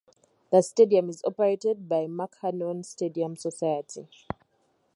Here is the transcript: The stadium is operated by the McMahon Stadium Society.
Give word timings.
The 0.49 0.63
stadium 0.63 1.09
is 1.09 1.23
operated 1.23 1.87
by 1.87 2.07
the 2.07 2.07
McMahon 2.07 2.83
Stadium 2.83 3.35
Society. 3.35 4.07